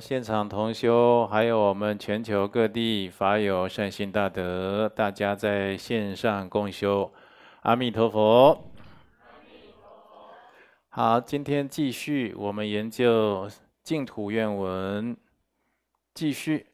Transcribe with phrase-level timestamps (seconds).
[0.00, 7.12] 现场同修，还有我们全球各地法友善心大德，大家在线上共修，
[7.62, 8.64] 阿弥陀佛。
[10.88, 13.48] 好，今天继续我们研究
[13.84, 15.16] 净土愿文，
[16.12, 16.66] 继续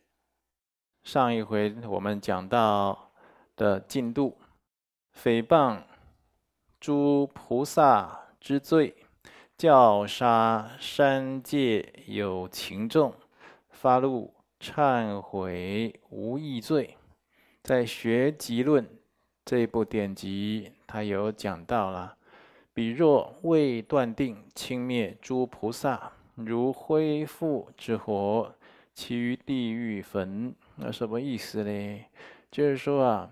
[1.03, 3.11] 上一回我们讲到
[3.55, 4.39] 的进度，
[5.15, 5.83] 诽谤
[6.81, 8.95] 诸菩萨之罪。
[9.65, 13.15] 教杀三界有情众，
[13.71, 16.99] 发怒忏悔无义罪。
[17.63, 18.85] 在《学集论》
[19.43, 22.15] 这一部典籍，他有讲到了：
[22.75, 28.55] 彼若未断定轻灭诸菩萨，如灰覆之火，
[28.93, 30.55] 其于地狱焚。
[30.77, 32.05] 那什么意思呢？
[32.51, 33.31] 就是说啊，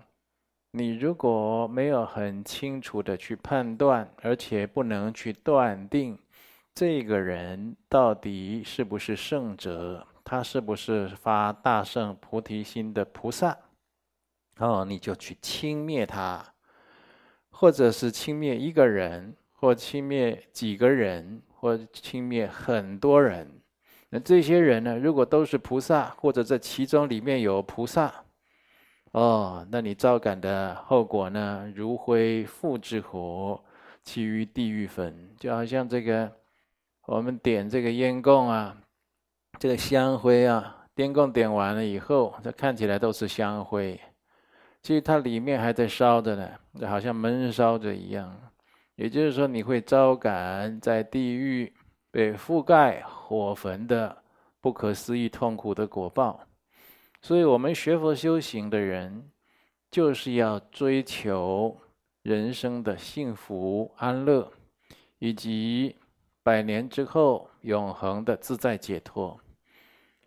[0.71, 6.17] 你如果没有很清楚的去判断，而且不能去断定
[6.75, 13.55] 这个人到底是不是圣者，他是不是发大圣菩提心的菩萨，
[14.57, 16.43] 哦，你就去轻蔑他，
[17.51, 23.47] 或者是轻蔑一个人，或轻蔑几个人，或轻蔑很多人。
[24.09, 28.11] 那这些人呢，如果都是菩萨，或者这其中里面有菩萨。
[29.11, 31.71] 哦，那你招感的后果呢？
[31.75, 33.63] 如灰复之火，
[34.01, 35.29] 其于地狱焚。
[35.37, 36.31] 就好像这个，
[37.05, 38.77] 我们点这个烟供啊，
[39.59, 43.99] 这个香灰啊，烟供点完了以后，这看起来都是香灰，
[44.81, 48.33] 其实它里面还在烧着呢，就好像闷烧着一样。
[48.95, 51.73] 也就是说，你会招感在地狱
[52.09, 54.15] 被覆盖火焚的
[54.61, 56.39] 不可思议痛苦的果报。
[57.21, 59.29] 所以我们学佛修行的人，
[59.91, 61.75] 就是要追求
[62.21, 64.49] 人生的幸福安乐，
[65.19, 65.95] 以及
[66.43, 69.39] 百年之后永恒的自在解脱。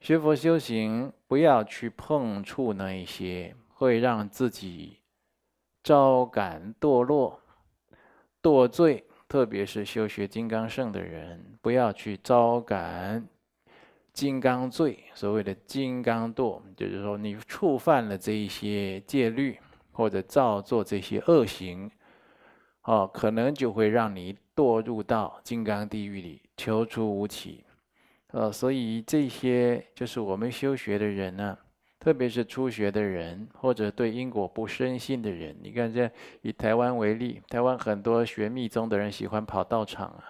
[0.01, 4.99] 学佛修行，不要去碰触那一些会让自己
[5.83, 7.41] 招感堕落、
[8.43, 13.27] 堕罪，特别是修学金刚圣的人，不要去招感。
[14.13, 19.59] 金刚罪，所谓的金刚堕，就是说你触犯了这一些戒律，
[19.93, 21.91] 或者造作这些恶行，
[22.87, 27.63] 哦，可能就会让你堕入到金刚地狱里，求出无期。
[28.33, 31.57] 呃，所以这些就是我们修学的人呢，
[32.01, 35.57] 特别是初学的人，或者对因果不深信的人。
[35.63, 36.11] 你看，这
[36.43, 40.25] 以台湾为例，台湾很多学密宗的人喜欢跑道场啊，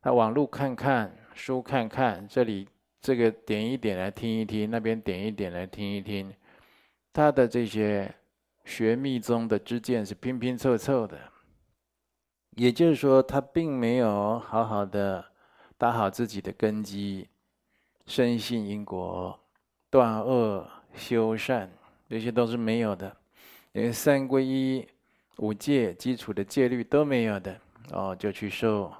[0.00, 2.68] 他网路看看，书看看，这里。
[3.02, 6.30] 这个点一点来听一听，那边点一点来听一听，
[7.14, 8.14] 他的这些
[8.66, 11.18] 学密宗的知见是拼拼凑凑的，
[12.56, 15.24] 也就是说，他并没有好好的
[15.78, 17.28] 打好自己的根基，
[18.06, 19.38] 深信因果，
[19.88, 21.70] 断恶修善，
[22.08, 23.16] 这些都是没有的，
[23.72, 24.86] 连三皈依、
[25.38, 27.60] 五戒基础的戒律都没有的，
[27.92, 28.92] 哦，就去受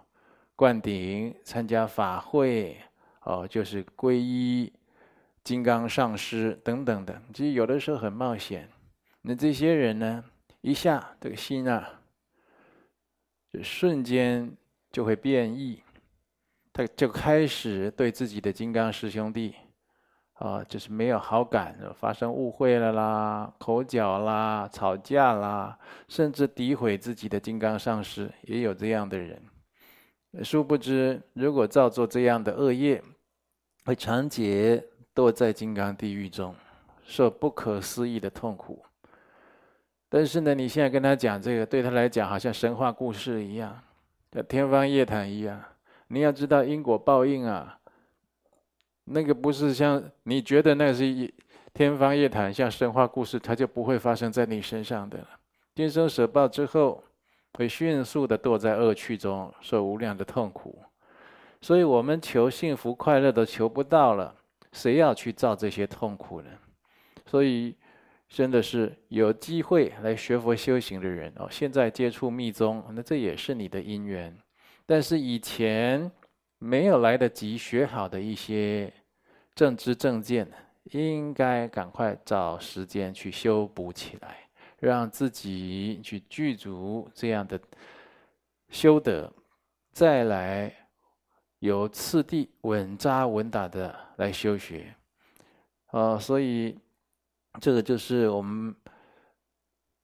[0.56, 2.76] 灌顶，参加法会。
[3.24, 4.72] 哦，就是皈依
[5.44, 8.66] 金刚上师等等的，其实有的时候很冒险。
[9.20, 10.24] 那这些人呢，
[10.62, 11.99] 一下这个心啊，
[13.62, 14.50] 瞬间
[14.90, 15.82] 就会变异，
[16.72, 19.54] 他就开始对自己的金刚师兄弟，
[20.34, 25.78] 啊，就是没有好感，发生误会了啦，口角啦，吵架啦，
[26.08, 29.42] 甚至诋毁自己的金刚上师，也有这样的人。
[30.44, 33.02] 殊不知，如果造作这样的恶业，
[33.84, 36.54] 会长劫堕在金刚地狱中，
[37.02, 38.80] 受不可思议的痛苦。
[40.10, 43.80] 但是呢，你现在跟他讲这个，对他来讲好像神话故事一样，
[44.30, 45.58] 叫天方夜谭一样。
[46.08, 47.78] 你要知道因果报应啊，
[49.04, 51.32] 那个不是像你觉得那个是
[51.72, 55.28] 天方夜谭，像神话故事，它就不会发生在你身上的了。
[55.74, 57.02] 今生舍报之后。
[57.54, 60.78] 会迅速的堕在恶趣中，受无量的痛苦。
[61.60, 64.32] 所以，我们求幸福快乐都求不到了，
[64.72, 66.48] 谁要去造这些痛苦呢？
[67.26, 67.74] 所以，
[68.30, 71.46] 真的是有机会来学佛修行的人哦。
[71.50, 74.34] 现在接触密宗，那这也是你的因缘。
[74.86, 76.10] 但是以前
[76.58, 78.90] 没有来得及学好的一些
[79.54, 80.50] 正知正见，
[80.84, 84.38] 应该赶快找时间去修补起来。
[84.78, 87.60] 让自己去具足这样的
[88.70, 89.30] 修德，
[89.92, 90.74] 再来
[91.58, 94.94] 有次第稳扎稳打的来修学，
[95.88, 96.78] 啊，所以
[97.58, 98.74] 这个就是我们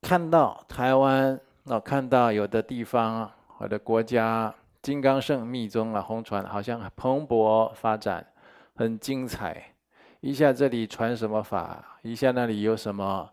[0.03, 8.27] 看到台湾那，看到有的地方或者国家金刚乘密宗啊，红传好像蓬勃发展，
[8.75, 9.73] 很精彩。
[10.21, 13.29] 一下这里传什么法，一下那里有什么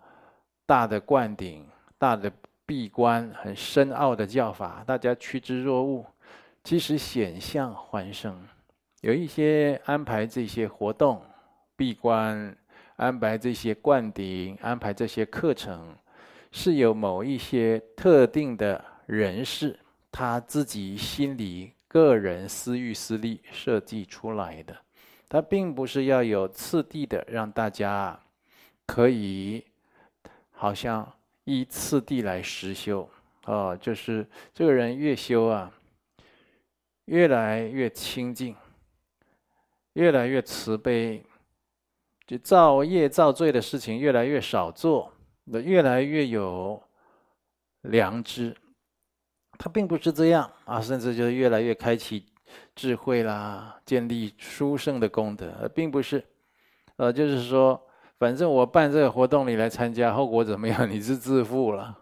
[0.66, 1.68] 大的灌顶、
[1.98, 2.32] 大的
[2.66, 6.06] 闭关，很深奥的教法，大家趋之若鹜。
[6.64, 8.48] 其实险象环生，
[9.02, 11.22] 有一些安排这些活动、
[11.76, 12.56] 闭关，
[13.04, 15.94] 安排这些灌顶，安排这些课程，
[16.54, 19.78] 是有某一些特定的人士
[20.10, 24.74] 他自己心里个人私欲私利设计出来的。
[25.28, 28.18] 他并不是要有次第的让大家
[28.86, 29.66] 可以
[30.52, 31.12] 好像
[31.44, 33.10] 依次第来实修
[33.46, 35.70] 哦，就是这个人越修啊，
[37.06, 38.56] 越来越清净，
[39.94, 41.22] 越来越慈悲，
[42.26, 45.12] 就造业造罪的事情越来越少做，
[45.46, 46.82] 那越来越有
[47.82, 48.56] 良知。
[49.58, 52.26] 他并不是这样啊，甚至就是越来越开启。
[52.76, 56.24] 智慧啦，建立殊胜的功德，而并不是，
[56.98, 57.82] 呃，就是说，
[58.20, 61.98] 反正我办这个活动，你来参加，后果怎么样， 你是自负了。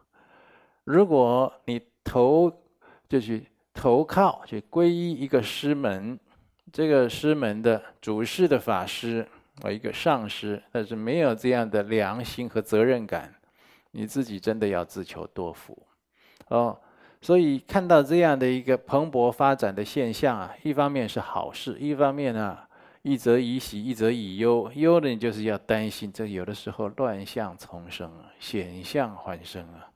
[0.83, 2.51] 如果你投
[3.07, 6.19] 就去投靠，去皈依一个师门，
[6.73, 9.25] 这个师门的主事的法师，
[9.62, 13.36] 啊，一个上师，但是没有这样的良心和责任感，
[13.92, 15.88] 你自己真的要自求多福，
[16.48, 16.80] 哦。
[17.24, 22.57] 所以看到这样的一个蓬勃发展的现象啊，一方面是好事，一方面呢，
[23.03, 24.71] 一则以喜，一则以忧。
[24.74, 29.92] 忧的你就是要担心，这有的时候乱象丛生，啊，险象环生啊。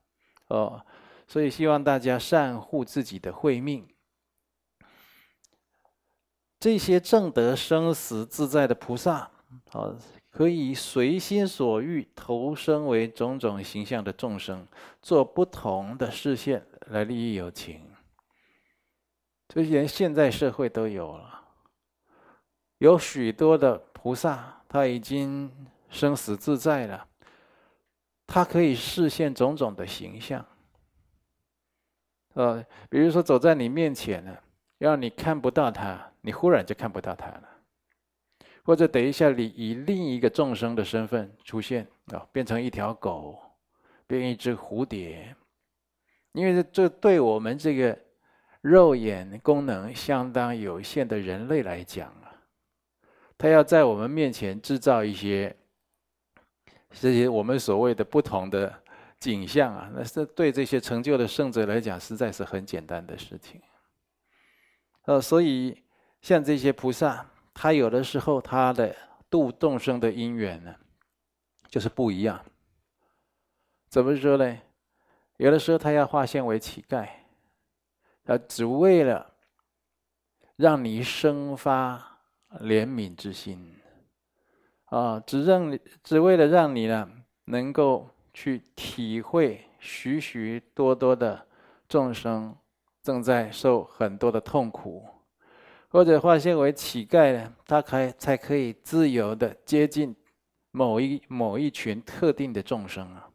[0.49, 0.85] 哦，
[1.27, 3.87] 所以希望大家善护自己的慧命。
[6.59, 9.31] 这些正得生死自在的菩萨，
[9.69, 9.95] 好。
[10.29, 14.67] 可以随心所欲投生为种种形象的众生，
[15.01, 17.81] 做不同的示现来利益有情。
[19.47, 21.41] 这些现在社会都有了，
[22.79, 25.49] 有许多的菩萨他已经
[25.89, 27.07] 生死自在了，
[28.27, 30.45] 他可以示现种种的形象。
[32.33, 34.37] 呃，比如说走在你面前呢，
[34.79, 37.49] 让你看不到他，你忽然就看不到他了。
[38.65, 43.39] 或者等一下，你以另一个众生的身份出现啊，变成一条狗，
[44.07, 45.35] 变一只蝴蝶，
[46.31, 47.95] 因为这对我们这个
[48.61, 52.33] 肉眼功能相当有限的人类来讲啊，
[53.37, 55.55] 他要在我们面前制造一些
[56.89, 58.73] 这些我们所谓的不同的
[59.19, 63.61] 景象啊，那是对这些成就的圣者来讲，实在是很简单的事情。
[65.03, 65.83] 呃，所以
[66.19, 67.29] 像这些菩萨。
[67.55, 68.93] 他有的时候，他的
[69.29, 70.75] 度众生的因缘呢，
[71.69, 72.45] 就是不一样。
[73.87, 74.59] 怎么说呢？
[75.37, 77.07] 有的时候他要化现为乞丐，
[78.25, 79.33] 他只为了
[80.57, 82.19] 让你生发
[82.59, 83.77] 怜悯之心，
[84.85, 87.09] 啊，只让你只为了让你呢，
[87.45, 91.47] 能够去体会许许多多的
[91.87, 92.55] 众生
[93.01, 95.07] 正在受很多的痛苦。
[95.95, 100.13] 或者化现为乞丐呢，他才才可以自由的接近
[100.71, 103.29] 某一某一群特定的众生啊，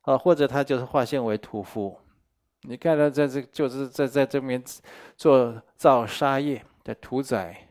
[0.00, 1.96] 啊，或者他就是化现为屠夫，
[2.62, 4.60] 你看他在这就是在在这边
[5.16, 7.68] 做造杀业的屠宰，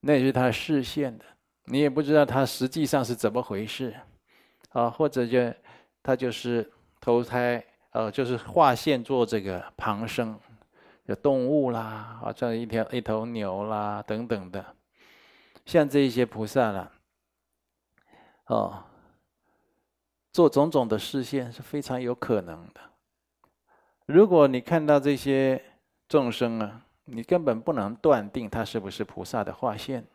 [0.00, 1.24] 那是他示现的，
[1.64, 3.94] 你也不知道他实际上是怎么回事，
[4.72, 5.38] 啊，或者就
[6.02, 6.70] 他就是
[7.00, 10.38] 投胎，呃，就是化现做这个旁生。
[11.06, 14.64] 有动物啦，啊，像一条一头牛啦等等的，
[15.66, 16.90] 像这一些菩萨啦，
[18.46, 18.84] 哦，
[20.32, 22.80] 做种种的示现是非常有可能的。
[24.06, 25.62] 如果你看到这些
[26.08, 30.06] 众生啊，你根本不能断定他是不是菩萨的化现，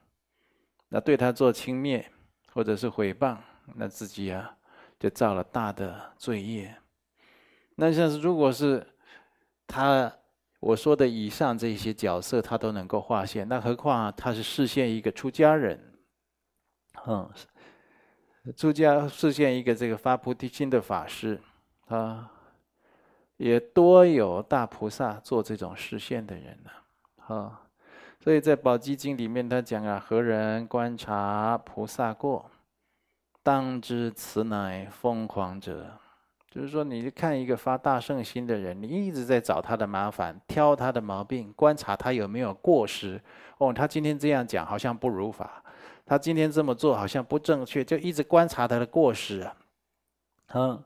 [0.88, 2.04] 那对他做轻蔑
[2.52, 3.38] 或者是诽谤，
[3.76, 4.58] 那自己啊
[5.00, 6.76] 就造了大的罪业。
[7.76, 8.88] 那像是如果是
[9.68, 10.12] 他。
[10.60, 15.80] 我说的以上这些角色，他都能够化现，那何况他是示现一个出家人，
[17.08, 17.30] 嗯，
[18.58, 21.40] 出家示现一个这个发菩提心的法师，
[21.88, 22.30] 啊，
[23.38, 26.72] 也多有大菩萨做这种示现的人呢，
[27.34, 27.62] 啊，
[28.20, 32.52] 所以在《宝积经》里面他讲啊，何人观察菩萨过，
[33.42, 35.98] 当知此乃疯狂者。
[36.52, 43.22] 就是说，你看一个发大圣心的人，你一直在找他的麻烦，挑他的毛病，观察他有没有过失。
[43.60, 45.62] 哦，他今天这样讲好像不如法，
[46.06, 49.56] 他今天这么做好像不正确，就一直观察他的过失啊。
[50.54, 50.84] 嗯，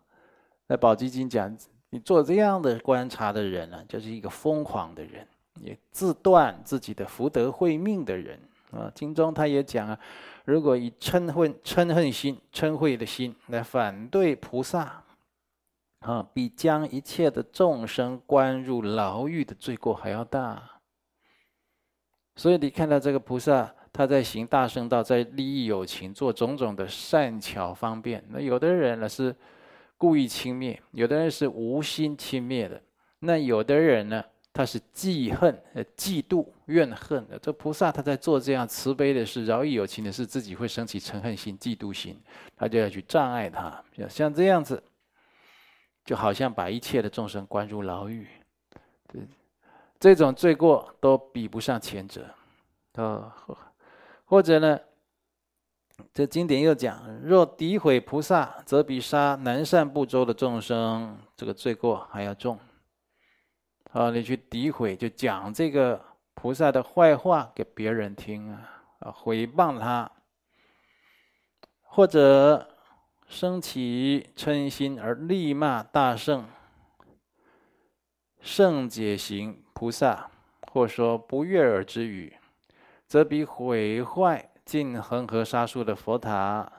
[0.68, 1.56] 那宝积经讲，
[1.92, 5.26] 你做这样的观察的人呢，就是一个疯狂的人，
[5.62, 8.40] 也自断自己的福德慧命的人
[8.72, 9.98] 啊，经中他也讲啊，
[10.46, 15.03] 如果以嗔恨、嗔恨心、嗔恚的心来反对菩萨，
[16.04, 20.62] 啊，比将一切的众生关入牢狱的罪过还要大。
[22.36, 28.24] 所以你看到这个菩萨，他在行大圣道，在利益有情，做种种的善巧方便。
[28.30, 29.36] 那有的人呢是
[29.98, 32.82] 故意轻蔑，有的人是无心轻蔑的，
[33.20, 34.24] 那有的人呢？
[34.56, 37.40] 他是嫉恨、呃，嫉妒、怨恨的。
[37.40, 42.22] 这菩萨他在做这样慈悲的事、饶益有情的事，自己会升起嗔恨心、嫉妒心，
[42.56, 43.84] 他就要去障碍他。
[44.08, 44.84] 像这样子，
[46.04, 48.28] 就好像把一切的众生关入牢狱。
[49.08, 49.22] 对，
[50.00, 52.26] 这种罪过都比不上前者。
[52.94, 53.36] 啊，
[54.26, 54.80] 或者呢，
[56.14, 62.60] 这经典又讲：若诋毁菩萨，则比杀南赡部洲的众生，这个罪过还要重。
[63.92, 70.12] 啊，你去诋毁，就讲这个菩萨的坏话给别人听啊，啊，诽谤他，
[71.82, 72.73] 或者
[73.34, 76.46] 生起嗔心而力骂大圣
[78.40, 80.30] 圣解行菩萨，
[80.72, 82.38] 或说不悦耳之语，
[83.08, 86.72] 则比毁坏尽恒河沙数的佛塔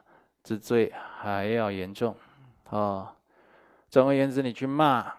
[0.45, 2.15] 之罪还要严重。
[2.71, 3.17] 啊，
[3.91, 5.13] 总而言之，你去骂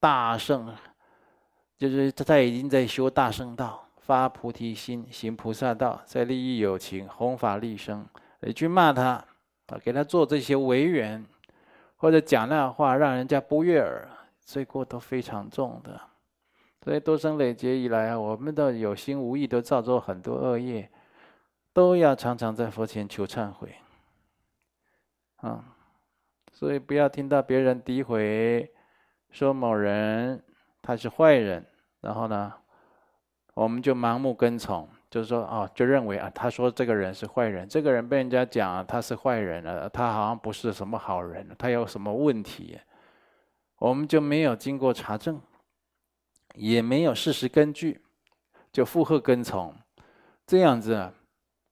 [0.00, 0.74] 大圣。
[1.78, 8.04] 就是他已经在修大圣道，发菩提心，行菩萨道，在利益有情，弘法利生。
[8.40, 9.24] 你去骂他，
[9.70, 11.24] 啊，给他做这些违缘，
[11.96, 14.08] 或者讲那话，让人家不悦耳，
[14.40, 16.00] 罪过都非常重的。
[16.82, 20.90] 所以多生累劫以来啊，我们都有心无意都造作很多恶业，
[21.72, 23.74] 都要常常在佛前求忏悔。
[25.36, 25.64] 啊，
[26.52, 28.70] 所以不要听到别人诋毁，
[29.30, 30.42] 说某人
[30.82, 31.66] 他是坏人。
[32.00, 32.52] 然后呢，
[33.52, 42.78] 我们就盲目跟从，就是说，哦，就认为啊，他说这个人是坏人，这个人被人家讲，他是坏人了，他好像不是什么好人，他有什么问题，
[43.78, 45.40] 我们就没有经过查证，
[46.54, 48.00] 也没有事实根据，
[48.72, 49.74] 就附和跟从，
[50.46, 51.12] 这样子啊，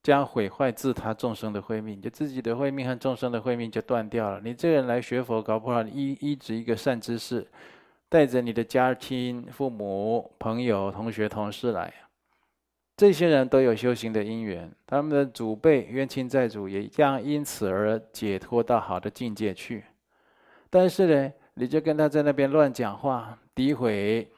[0.03, 4.41] 将毁坏自他众生的慧命，就自己的慧命和众生的慧命就断掉了。
[4.43, 7.47] 你这个人来学佛，搞不好一一直一个善知识。
[8.11, 11.93] 带着你的家亲、父母、朋友、同学、同事来，
[12.99, 19.85] 这些人都有修行的因缘，他们的祖辈冤亲债主也将因此而解脱到好的境界去。
[20.69, 24.29] 但是呢，你就跟他在那边乱讲话、诋毁、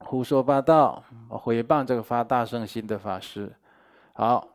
[0.00, 3.50] 胡说八道、诽谤这个发大圣心的法师，
[4.12, 4.46] 好，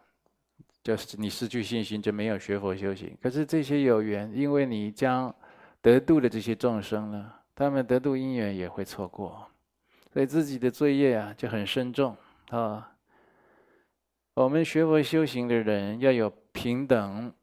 [0.84, 3.18] 就是你失去信心，就没有学佛修行。
[3.20, 5.34] 可是这些有缘，因为你将
[5.82, 9.44] 得度的这些众生呢，他们得度因缘也会错过，
[10.14, 12.16] 所以自己的罪业啊就很深重
[12.52, 12.88] 啊。
[14.38, 17.34] 我们学佛修行的人要有平等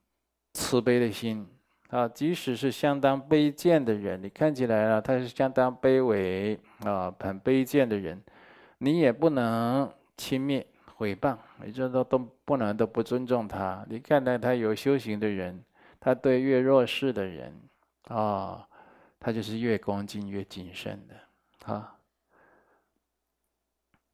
[0.53, 1.45] 慈悲的心
[1.89, 8.23] 啊，即使是相当卑贱的人，你看起来啊他是相当卑微啊，很卑贱的人，
[8.79, 13.85] 你也不能轻蔑毁谤，你这都都不能都不尊重他。
[13.91, 15.65] 你看到他有修行的人，
[15.99, 17.61] 他对越弱势的人
[18.05, 18.65] 啊。
[19.19, 21.97] 他就是越恭敬越谨慎的，啊，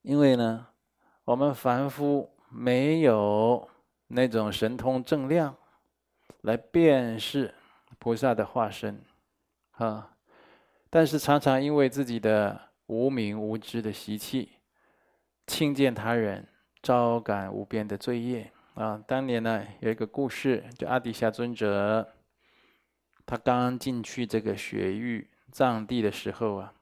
[0.02, 0.68] 因为呢，
[1.24, 3.68] 我们凡夫没有
[4.08, 5.56] 那种神通正量
[6.42, 7.54] 来辨识
[7.98, 9.02] 菩萨的化身，
[9.72, 10.16] 啊，
[10.90, 14.58] 但是常常因为自己的无明无知的习气，
[15.46, 16.46] 轻贱他人，
[16.82, 19.02] 招感无边的罪业啊。
[19.06, 22.14] 当年呢，有一个故事，就阿底峡尊者。
[23.26, 26.74] 他刚进去这个雪域藏地的时候啊，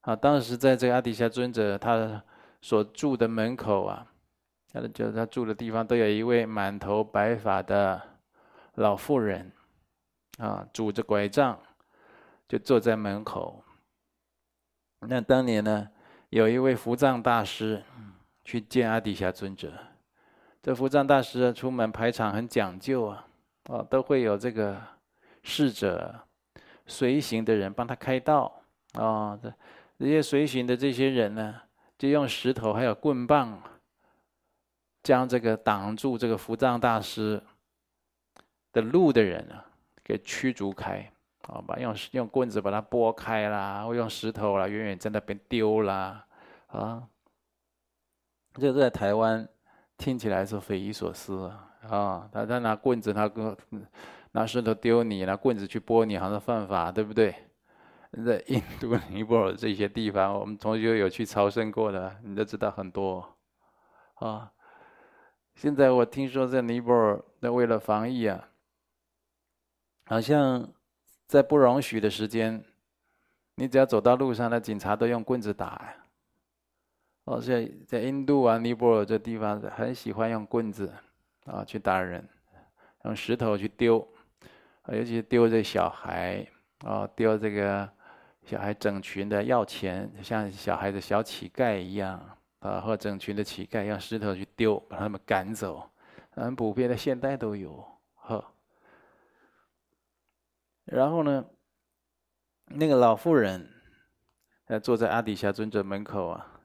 [0.00, 2.24] 啊，当时在这个阿底峡尊者他
[2.62, 4.06] 所住的门口啊，
[4.74, 8.02] 他的就他住的地方都有一位满头白发的
[8.74, 9.52] 老妇人，
[10.38, 11.56] 啊，拄着拐杖，
[12.48, 13.64] 就坐在门口。
[15.08, 15.88] 那当年呢，
[16.30, 17.82] 有一位伏藏大师
[18.44, 19.72] 去见阿底峡尊者，
[20.60, 23.26] 这伏藏大师出门排场很讲究啊，
[23.70, 24.92] 啊，都会有这个。
[25.46, 26.20] 侍者、
[26.86, 28.62] 随行的人帮他开道
[28.94, 29.52] 啊，这
[29.98, 31.60] 这些随行的这些人呢，
[31.98, 33.62] 就用石头还有棍棒，
[35.04, 37.40] 将这个挡住这个伏藏大师
[38.72, 39.64] 的路的人啊，
[40.02, 41.08] 给驱逐开
[41.42, 46.26] 好吧用用棍子把它拨开啦，或用石头啦，远远在那边丢啦
[46.66, 47.06] 啊。
[48.54, 49.48] 这在台湾
[49.96, 51.48] 听起来是匪夷所思
[51.88, 53.56] 啊，他他拿棍子，他跟。
[54.36, 57.32] 拿石头丢你，拿棍子去拨你，好像犯法，对不对？
[58.26, 63.24] 在印度、尼泊尔这些地方，我们同学有去朝圣过的，你都知道很多。
[64.14, 64.50] 啊。
[65.54, 68.48] 现在我听说在尼泊尔，那为了防疫啊，
[70.06, 70.68] 好像
[71.26, 72.64] 在不容许的时间，
[73.54, 75.96] 你只要走到路上，那警察都用棍子打呀。
[77.24, 80.92] 哦，在在印度啊、尼泊尔这地方，很喜欢用棍子
[81.46, 82.28] 啊去打人，
[83.04, 84.06] 用石头去丢，
[84.88, 86.46] 尤其是丢这小孩
[86.80, 87.88] 啊，丢这个。
[88.46, 92.33] 小孩整群的要钱，像小孩的小乞丐一样
[92.64, 95.90] 啊，或整群的乞丐用石头去丢，把他们赶走。
[96.30, 98.52] 很普遍的现代都有，哈。
[100.84, 101.44] 然后呢，
[102.66, 103.70] 那个老妇人，
[104.66, 106.60] 呃，坐在阿底峡尊者门口啊，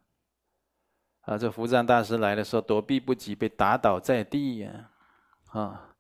[1.22, 4.92] 啊，这福藏大师来的时候躲避不及，被打倒在地呀，
[5.52, 5.96] 啊，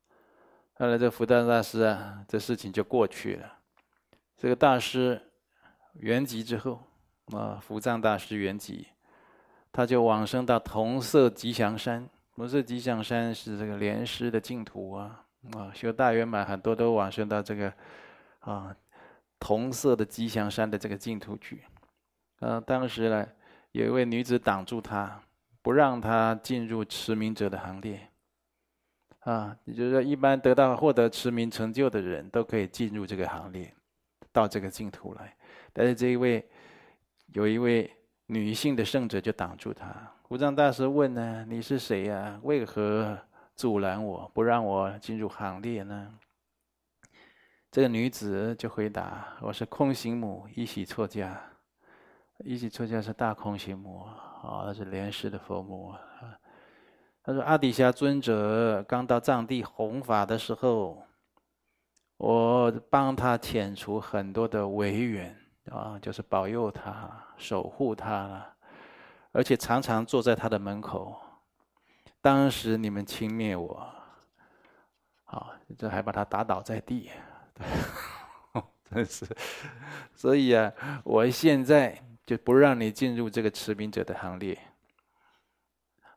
[0.75, 3.59] 后来这福藏大师啊，这事情就过去了。
[4.37, 5.25] 这个大师。
[5.95, 6.87] 圆寂之后，
[7.33, 8.85] 啊，福藏大师圆寂，
[9.71, 12.07] 他就往生到同色吉祥山。
[12.35, 17.73] 同色吉祥山是这个莲师的净土啊，啊，修大圆满很多都往生到这个
[18.39, 18.75] 啊
[19.39, 21.63] 同色的吉祥山的这个净土去。
[22.39, 23.27] 啊，当时呢，
[23.73, 25.21] 有一位女子挡住他，
[25.61, 27.99] 不让他进入持明者的行列。
[29.19, 33.71] 啊，也就是说，一般得到获得持明成就的人都可以进入这个行列，
[34.31, 35.35] 到这个净土来。
[35.73, 36.49] 但是这一位，
[37.33, 37.91] 有一位
[38.31, 39.89] 女性的圣者就挡住他。
[40.27, 42.39] 无藏大师问呢：“你是谁呀？
[42.43, 43.17] 为何
[43.55, 46.13] 阻拦我，不让我进入行列呢？”
[47.71, 51.41] 这个女子就回答：“我是空行母依喜错家。
[52.45, 54.01] 依喜错家是大空行母
[54.43, 55.99] 啊，那是莲师的佛母啊。
[57.23, 61.01] 他说：阿底峡尊者刚到藏地弘法的时候，
[62.17, 65.35] 我帮他遣除很多的违缘。”
[65.71, 68.53] 啊，就是保佑他、守护他了，
[69.31, 71.15] 而且常常坐在他的门口。
[72.21, 73.89] 当时你们轻蔑我，
[75.23, 77.09] 啊，这还把他打倒在地，
[78.83, 79.25] 真是。
[80.13, 80.71] 所以啊，
[81.03, 84.59] 我现在就不让你进入这个持名者的行列。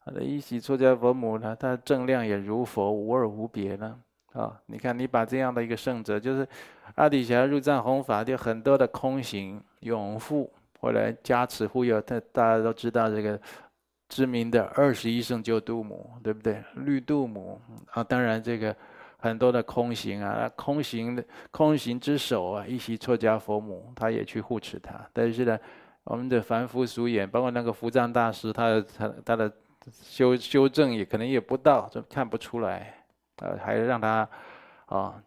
[0.04, 4.00] 好的，一喜出家佛母呢，他正量也如佛，无二无别呢。
[4.32, 6.48] 啊，你看，你把这样的一个圣者，就是
[6.96, 10.52] 阿底峡入藏弘法，就很多的空行永护，
[10.83, 11.99] 后来加持护佑。
[12.03, 13.40] 他大家都知道这个
[14.09, 16.62] 知名的二十一圣救度母，对不对？
[16.75, 17.59] 绿度母
[17.92, 18.77] 啊，当然这个
[19.16, 25.01] 很多的空行啊，空行的空行之首啊，一席错家佛母，他也去护持他。
[25.14, 25.59] 但是呢，
[26.05, 29.51] 我们的凡夫俗眼，包括那个福藏大师，他他他的
[29.90, 32.95] 修修正也可能也不到，就看不出来。
[33.37, 34.29] 呃，还让他，
[34.87, 35.21] 啊、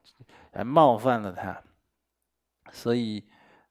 [0.54, 1.60] 还冒犯了他，
[2.72, 3.22] 所以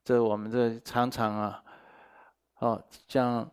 [0.02, 1.63] 这我们这常常啊，
[2.64, 3.46] 哦，像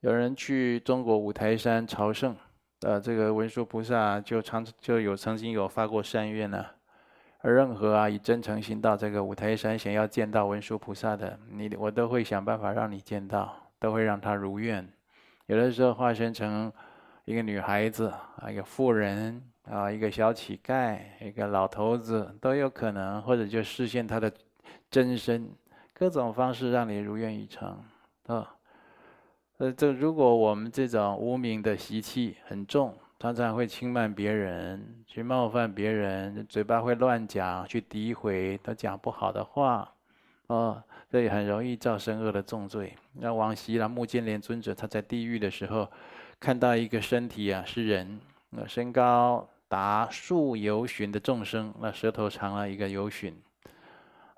[0.00, 2.36] 有人去中国五台山朝圣，
[2.80, 6.62] 呃，这个文殊菩萨就常就有曾经有发过善愿呢，
[7.40, 14.86] 而任何啊以真诚心到这个五台山想要见到文殊菩萨的，你我都会想办法让你见到，都会让他如愿。
[15.46, 16.70] 有的时候化身成
[17.24, 19.42] 一个女孩子啊，一个妇人。
[19.64, 24.30] 啊，一个小乞丐，一个老头子都有可能，或者就实现他的
[24.90, 25.48] 真身，
[25.94, 27.82] 各种方式让你如愿以偿
[28.26, 28.54] 啊。
[29.58, 39.92] 呃，这如果我们这种无明的习气很重，常常会轻慢别人，去冒犯别人，嘴巴会乱讲，去诋毁，他讲不好的话，
[40.48, 42.94] 啊，这也很容易造生恶的重罪。
[43.12, 45.88] 那往昔了目犍连尊者他在地狱的时候，
[46.40, 49.48] 看到一个身体啊是人，那身高。
[49.66, 53.34] 达数由旬的众生，那舌头长了一个由旬，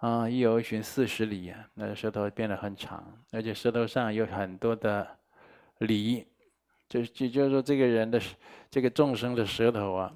[0.06, 5.18] 啊，一游寻四十里啊，那舌头变得很长，而且舌头上有很多的
[5.78, 6.24] 梨，
[6.88, 8.20] 就就就是说这个人的
[8.70, 10.14] 这个众生的舌头啊，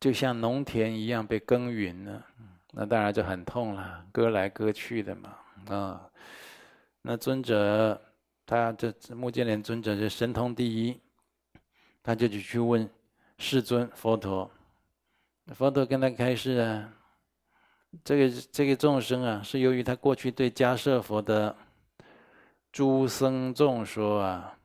[0.00, 2.26] 就像农田一样被耕耘了，
[2.72, 5.36] 那当然就很痛了，割来割去的嘛，
[5.68, 6.10] 啊，
[7.02, 8.00] 那尊者
[8.46, 10.98] 他这目犍连尊者是神通第一，
[12.02, 12.88] 他就去去问。
[13.38, 14.50] 世尊佛陀，
[15.48, 16.90] 佛陀跟他开示啊，
[18.04, 21.56] 这个这个众生啊，是由于他过去对迦舍佛的
[22.72, 24.58] 诸僧众说啊，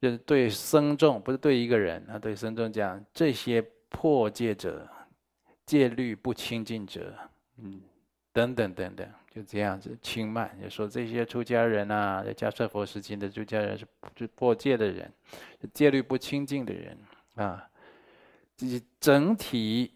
[0.00, 4.88] 就是对僧众，不是对一个人啊，对僧众讲这些破戒者、
[5.64, 7.14] 戒律不清净者，
[7.58, 7.80] 嗯，
[8.32, 15.12] 等等等等，就这样子轻慢，就说这些出家人啊，在迦舍佛时期的出家人是是破戒的人，
[15.72, 16.98] 戒律不清净的人。
[17.36, 17.68] 啊，
[18.56, 19.92] 这是整体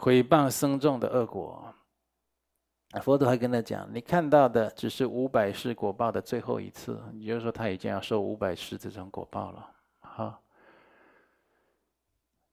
[0.00, 1.74] 毁谤僧众的恶果。
[3.02, 9.70] 佛陀还跟他讲：“你看到的只是五百世果报的最后一次，也就是说，他已经要受五百世这种果报了。
[9.98, 10.40] 好，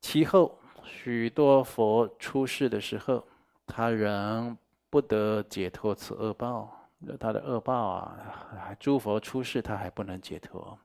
[0.02, 3.24] 其后许多佛出世的时候，
[3.68, 4.58] 他仍
[4.90, 6.72] 不得解脱此恶报。
[7.20, 10.76] 他的恶报啊，诸佛出世他还不能解脱。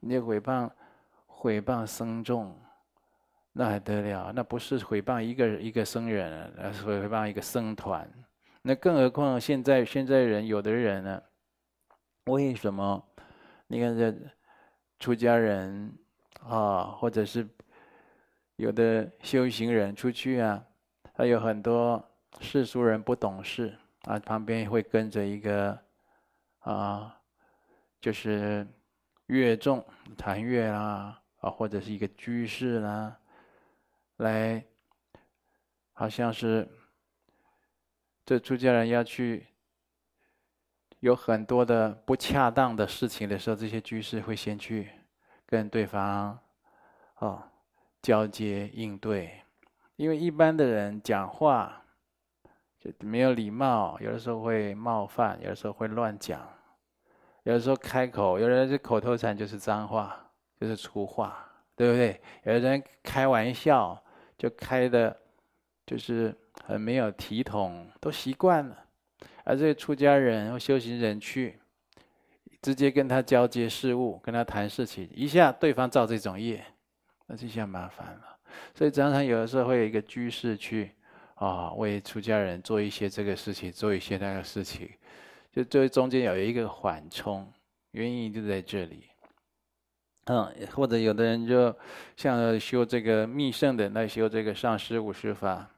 [0.00, 0.70] 你毁谤
[1.26, 2.58] 毁谤僧众，
[3.58, 4.32] 那还得了？
[4.36, 8.06] 那不是毁谤一个一个僧人，而是毁谤一个僧团。”
[8.60, 11.22] 那更何况现在现在人有的人呢？
[12.26, 13.02] 为什么？
[13.68, 14.14] 你看这
[14.98, 15.90] 出家人
[16.42, 17.48] 啊，或者是
[18.56, 20.62] 有的修行人出去啊，
[21.14, 22.04] 还有很多
[22.40, 25.78] 世俗人不懂事啊，旁边会跟着一个
[26.58, 27.16] 啊，
[28.02, 28.66] 就是
[29.28, 29.82] 乐众
[30.14, 33.16] 弹乐啊，啊，或者是一个居士啦，
[34.16, 34.64] 来，
[35.92, 36.68] 好像是。
[38.28, 39.46] 这出家人要去
[40.98, 44.90] 有很多的不恰当的事情的时候，这些居士会先去
[45.46, 46.36] 跟对方
[47.18, 47.40] 哦
[48.02, 49.42] 交接应对，
[49.94, 51.84] 因为一般的人讲话
[52.80, 56.44] 就没有礼貌，有的时候会冒犯，有的时候会乱讲，
[57.44, 62.20] 有的时候开口，有的人是口头禅就是脏话，就是粗话，对不对？
[62.42, 64.02] 有的人开玩笑
[64.38, 65.16] 就开的，
[65.86, 66.34] 就是。
[66.64, 68.84] 很没有体统，都习惯了。
[69.44, 71.60] 而这个出家人或修行人去，
[72.62, 76.64] 直接跟他交接事务，跟他谈事情，一下对方造这种业，
[77.26, 78.36] 那这下麻烦了。
[78.74, 80.90] 所以常常有的时候会有一个居士去
[81.34, 84.90] 啊，为出家人做一些这个事情，做一些那个事情，
[85.52, 87.46] 就这中间有一个缓冲，
[87.92, 89.05] 原因就在这里。
[90.26, 91.76] 嗯，或者有的人就
[92.16, 95.68] 像修这个密乘的，那修这个上师五十法。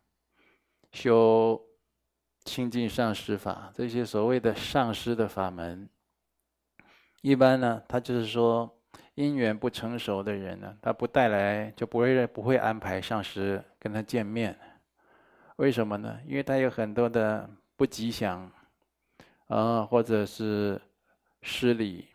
[0.90, 1.60] 修
[2.44, 5.86] 清净上师法，这些所谓的上师的法门，
[7.20, 8.74] 一般呢，他就是说
[9.14, 14.58] 因缘不成熟的人呢，他不带来就不会不会安排上师跟他见面。
[15.56, 16.18] 为什么呢？
[16.26, 18.50] 因为他有很多的不吉祥
[19.48, 20.80] 啊，或者是
[21.42, 22.08] 失礼。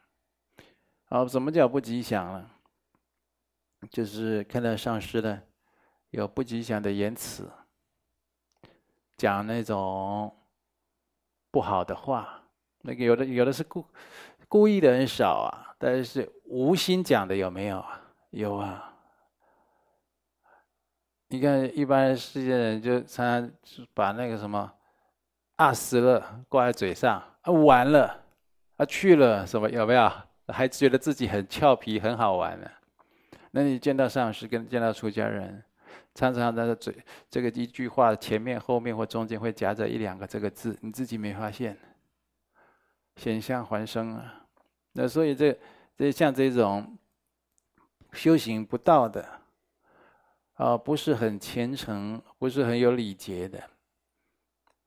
[1.13, 2.49] 啊，什么叫不吉祥呢？
[3.91, 5.39] 就是看到上师的
[6.09, 7.47] 有不吉祥的言辞。
[9.15, 10.35] 讲那种
[11.51, 12.41] 不好的话，
[12.79, 13.85] 那个有的有的是故
[14.47, 18.01] 故意的很少啊，但是无心讲的有没有啊？
[18.31, 18.95] 有啊。
[21.27, 23.51] 你看一般世界人就常常
[23.93, 24.73] 把那个什么
[25.57, 28.23] 啊死了挂在嘴上啊完了
[28.77, 30.11] 啊去了什么有没有？
[30.53, 32.69] 还觉得自己很俏皮很好玩呢。
[33.51, 35.63] 那你见到上师跟见到出家人？
[36.15, 36.95] 常常在嘴
[37.27, 41.75] 这个一句话前面、后面或中间会夹着一两个这个字，你自己没发现？
[43.15, 44.45] 险象环生啊！
[44.93, 45.57] 那所以这
[45.97, 46.95] 这像这种
[48.11, 49.27] 修行不道的
[50.53, 53.63] 啊，不是很虔诚，不是很有礼节的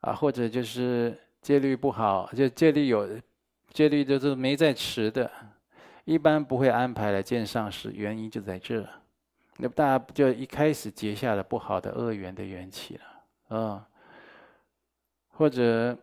[0.03, 3.21] 啊，或者就是戒律不好，就戒律有
[3.73, 5.29] 戒律就是没在持的，
[6.07, 8.89] 一般不会安排来见上师，原因就在这。
[9.59, 13.89] 那大家就一开始结下了不好的恶缘的缘起了啊？
[15.29, 15.99] 或者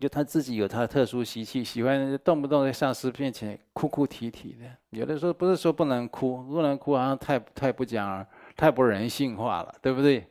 [0.00, 4.66] 就他自己有他的特殊习气，喜欢动不动在上师面前哭哭啼啼的。
[4.90, 8.26] 有的时候不是说不能哭，不能哭好像太太不讲，
[8.56, 10.26] 太不人性化了，对不对？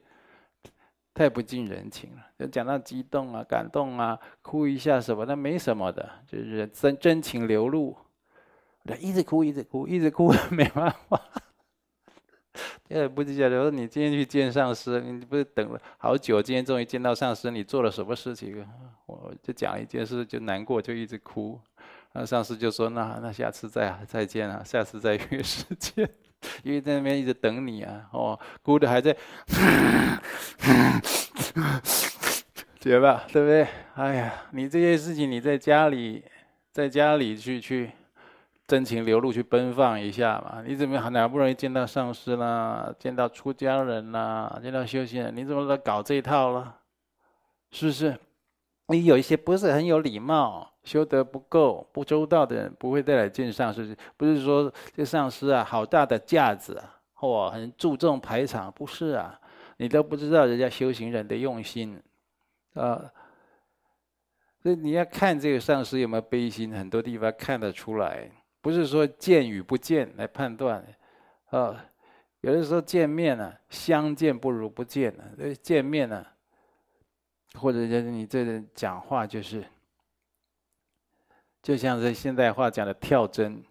[1.13, 2.25] 太不近人情了。
[2.37, 7.95] 就讲到激动啊、感动啊，哭一下什么，那没什么的，就是真真情流露。
[8.99, 11.19] 一直哭，一直哭，一直哭，没办法。
[12.87, 18.65] 也不记得，我说你今天去见上师，你不是等了好久，今天终于见到上师，你做了什么事情？
[19.07, 21.59] 我就讲一件事，就难过，就一直哭。
[22.13, 26.09] 那上师就说：“那那下次再再见啊，下次再约时间，
[26.63, 29.13] 因为在那边一直等你啊。”哦，哭的还在，
[32.79, 33.67] 觉吧，对不对？
[33.95, 36.23] 哎呀，你这些事情你在家里，
[36.71, 37.91] 在家里去去。
[38.67, 40.63] 真情流露去奔放一下嘛？
[40.65, 46.79] 你怎么好好不容易见到上师啦，见到出家人啦，见到修行人，你怎么来搞这一套了？
[47.69, 48.17] 是不是？
[48.87, 53.95] 你有一些不是很有礼貌、修德不够、不周到的人，不会再来见上师。
[54.17, 59.39] 不是说这上师啊，好大的架子啊，或很注重排场，不是啊？
[59.77, 62.01] 你都不知道人家修行人的用心
[62.73, 63.11] 啊。
[64.63, 68.31] 所以你要看这个上师有没有悲心，很多地方看得出来。
[68.65, 70.83] 不是说见与不见来判断，
[71.51, 71.85] 啊，
[72.41, 75.23] 有的时候见面呢，相见不如不见呢。
[75.37, 76.25] 这见面呢，
[77.53, 79.63] 或者就是你这人讲话就是，
[81.61, 83.63] 就像是现代话讲的跳针，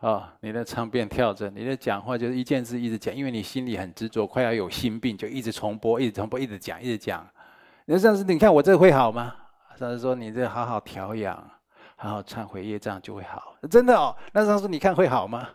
[0.00, 7.28] 啊，你的唱变跳针，你的讲话就是一件事一直讲，因为你心里很执着，快要有心病，就一直重播，一直重播，一直讲，一直讲。
[7.86, 9.34] 那上次你看我这会好吗？
[9.74, 11.50] 上次说你这好好调养，
[12.00, 14.16] 好好忏悔业障就会好，真的哦。
[14.32, 15.48] 那上次你看会好吗？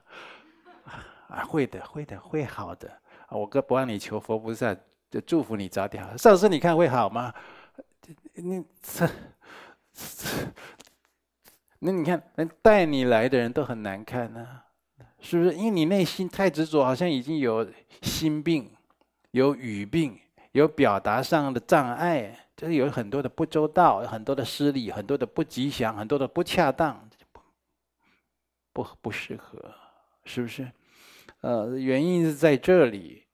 [1.29, 2.91] 啊，会的，会的，会好的。
[3.29, 4.75] 我哥不让你求佛菩萨，
[5.09, 6.15] 就祝福你早点好。
[6.17, 7.33] 上次你看会好吗？
[8.33, 9.07] 你这
[9.93, 10.27] 这，
[11.79, 14.45] 那你看，那带你来的人都很难看呢，
[15.21, 15.53] 是不是？
[15.53, 17.65] 因为你内心太执着，好像已经有
[18.01, 18.69] 心病、
[19.31, 20.19] 有语病、
[20.51, 27.09] 有表达上的障碍，就是有很多的不周到、很多的失礼、很多的不吉祥、很多的不恰当，
[28.71, 29.73] 不不适合，
[30.23, 30.71] 是不是？
[31.41, 33.25] 呃，原因是在这里。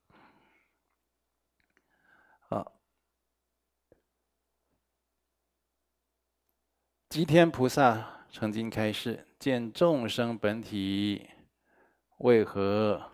[2.47, 2.65] 啊，
[7.09, 11.29] 吉天菩萨曾经开示：见众生本体，
[12.17, 13.11] 为何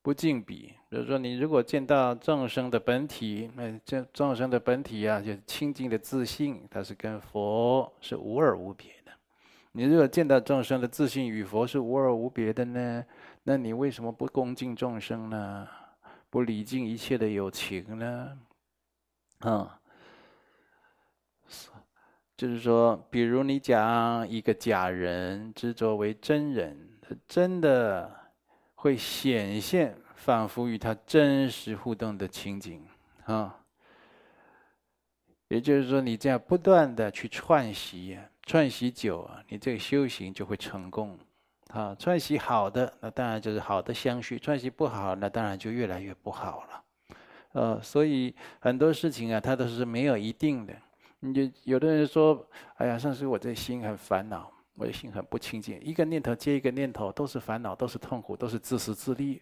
[0.00, 0.77] 不净彼？
[0.90, 9.12] 比如说，你如果见到众生的本体，那这众生的本体啊，就是清净的自信，它是跟佛是无二无别的。
[9.72, 13.04] 你如果见到众生的自信与佛是无二无别的呢？
[13.42, 15.68] 那你为什么不恭敬众生呢？
[16.30, 18.38] 不礼敬一切的有情呢？
[19.40, 19.78] 啊、
[21.44, 21.80] 嗯，
[22.34, 28.10] 就是说，比如你讲一个假人执着为真人，真的
[28.74, 32.84] 会显现，仿佛与他真实互动的情景
[33.24, 33.56] 啊。
[35.48, 41.18] 也就是说，你这样不断的去串习，串习久啊，你这个修行就会成功。
[41.68, 46.84] 啊，串习好的，那当然就是好的相续；串习不好，那当然就越来越不好了。
[47.52, 50.74] 呃，所以很多事情啊，它都是没有一定的。
[51.20, 59.40] 你就有的人说：“哎呀，上师，我这心很烦恼，我的心很不清净，一个念头接一个念头，都是烦恼，都是痛苦，都是自私自利。”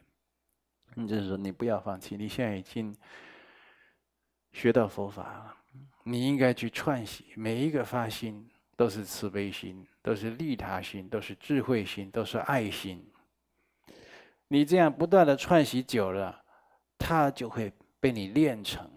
[0.97, 2.97] 你就是说，你不要放弃，你现在已经
[4.53, 5.57] 学到佛法了，
[6.03, 9.87] 你应该去串习，每一个发心都是慈悲心。
[10.07, 13.05] 都是利他心，都是智慧心，都是爱心。
[14.47, 16.45] 你这样不断的串习久了，
[16.97, 18.89] 它就会被你练成，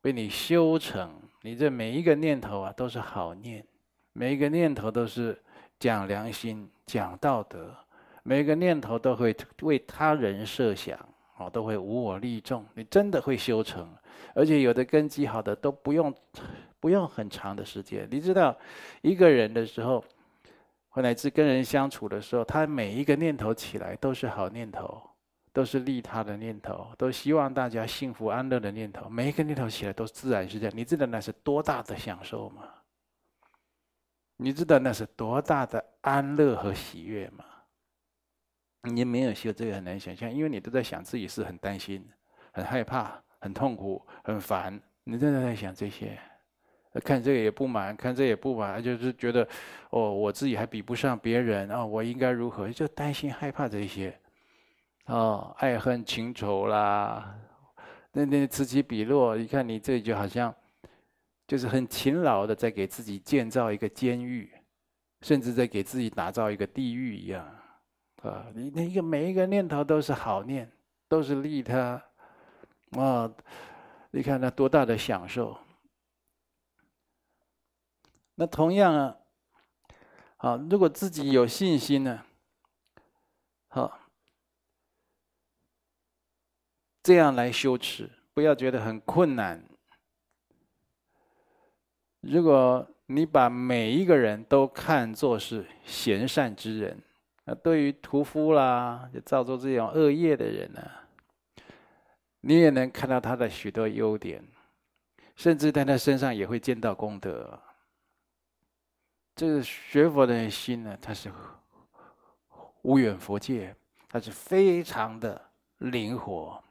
[0.00, 1.20] 被你修成。
[1.42, 3.66] 你这每一个念头啊，都是好念，
[4.12, 5.42] 每一个念头都是
[5.80, 7.76] 讲良心、讲道德，
[8.22, 10.96] 每一个念头都会为他人设想，
[11.36, 12.64] 哦，都会无我利众。
[12.74, 13.88] 你真的会修成，
[14.34, 16.14] 而且有的根基好的都不用
[16.80, 18.08] 不用很长的时间。
[18.10, 18.56] 你知道，
[19.02, 20.04] 一个人的时候。
[20.94, 25.02] 或乃至跟人相处的时候，他每一个念头起来都是好念头，
[25.52, 29.08] 都是利他的念头，都希望大家幸福安乐的念头。
[29.08, 30.72] 每一个念头起来都自然是这样。
[30.72, 32.62] 你知道那是多大的享受吗？
[34.36, 37.44] 你知道那是多大的安乐和喜悦吗？
[38.84, 42.06] 你没有修这个很难想象，因为你都在想自己是很担心、
[42.52, 46.18] 很害怕、很痛苦、很烦，你真的在想这些。
[47.02, 49.44] 看这个也不满，看这也不满，就是觉得，
[49.90, 52.70] 哦，我自己还比不上别人啊，我应该如何？
[52.70, 54.16] 就担心害怕这些，
[55.06, 57.36] 哦，爱恨情仇啦，
[58.12, 60.54] 那那此起彼落，你看你这就好像，
[61.48, 64.48] 就是很勤劳的在给自己建造一个监狱，
[65.22, 67.44] 甚至在给自己打造一个地狱一样，
[68.24, 70.70] 啊，你那个每一个念头都是好念，
[71.08, 72.02] 都是利他，
[72.92, 73.30] 啊，
[74.10, 75.58] 你看那多大的享受。
[78.34, 79.16] 那同样啊，
[80.36, 82.24] 好，如果自己有信心呢，
[83.68, 84.00] 好，
[87.02, 89.62] 这样来修持，不要觉得很困难。
[92.20, 97.02] 如果你把每一个人都看作是贤善之人，
[97.44, 100.82] 那对于屠夫啦，就造作这种恶业的人呢，
[102.40, 104.42] 你也能看到他的许多优点，
[105.36, 107.60] 甚至在他身上也会见到功德。
[109.36, 111.30] 这个学佛的心呢，它是
[112.82, 113.74] 无远佛界，
[114.08, 116.62] 它是非常的灵活。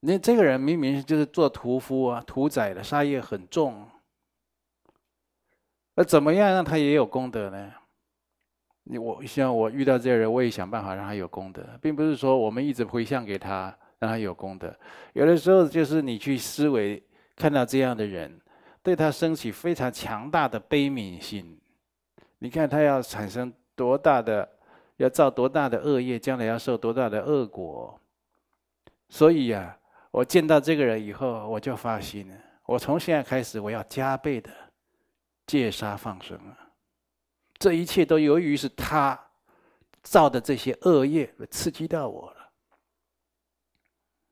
[0.00, 3.90] 那这个人明明就是做屠夫啊，屠宰的，杀业很重。
[5.94, 7.74] 那怎么样让他也有功德呢？
[8.88, 14.74] 你我像我遇到这些人，我也想办法让他有功德，并不是说我们一直回向给他，让他有功德。
[15.12, 17.02] 有的时候就是你去思维，
[17.36, 18.40] 看到这样的人。
[18.80, 21.58] 对他升起非常强大的悲悯心，
[22.38, 24.48] 你看他要产生多大的，
[24.96, 28.00] 要造多大的恶业，将来要受多大的恶果。
[29.10, 29.76] 所以呀、
[30.10, 34.50] 我见到这个人以后，我就发心了，我从现在开始，我要加倍的
[35.46, 36.67] 戒杀放生啊！
[37.58, 39.18] 这一切都由于是他
[40.02, 42.36] 造的这些恶业刺激到我了。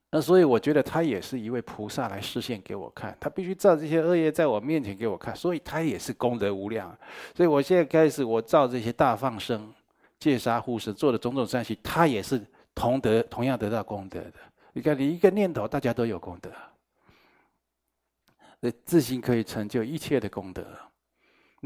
[0.08, 6.96] 那所以我觉得他也是一位菩萨来示现给我看，他必须造这些恶业在我面前给我看，所以他也是功德无量。
[7.34, 9.70] 所以我现在开始，我造这些大放生、
[10.20, 12.40] 戒杀护持做的种种善行，他也是
[12.74, 14.34] 同得同样得到功德的。
[14.72, 16.50] 你看，你一个念头，大家都有功德，
[18.60, 20.64] 那自信可以成就一切的功德。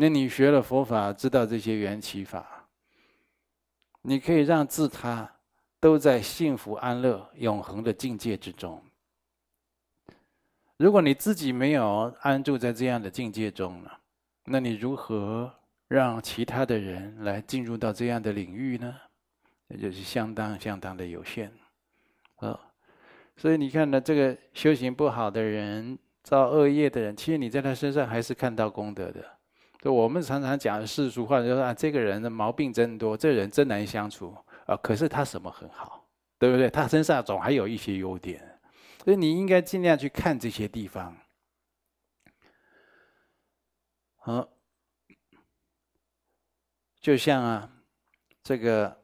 [0.00, 2.66] 那你学了佛法，知道这些缘起法，
[4.00, 5.30] 你可以让自他。
[5.82, 8.82] 都在幸福安乐、永恒的境界之中。
[10.76, 13.90] 如果你自己没有安住在这样的境界中呢，
[14.44, 15.50] 那你如何
[15.88, 18.94] 让其他的人来进入到这样的领域呢？
[19.68, 21.50] 那就是相当相当的有限。
[22.36, 22.60] 啊，
[23.38, 29.24] 所以你看呢，这个修行不好的人、造恶业的人，其实你在他身上还是看到功德的。
[29.80, 34.36] 就我们常常讲的世俗话，就说啊，这个人的毛病真多，这人真难相处。
[34.66, 34.76] 啊！
[34.76, 36.06] 可是他什么很好，
[36.38, 36.70] 对不对？
[36.70, 38.60] 他身上总还有一些优点，
[39.02, 41.16] 所以你应该尽量去看这些地方。
[44.14, 44.48] 好，
[47.00, 47.72] 就像啊，
[48.44, 48.96] 这个，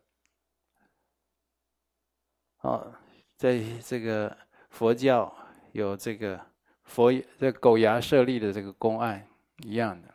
[2.61, 2.95] 哦，
[3.37, 4.37] 在这个
[4.71, 5.37] 佛教
[5.73, 6.41] 有这个
[6.85, 9.27] 佛这个狗牙舍利的这个公案
[9.65, 10.15] 一样的，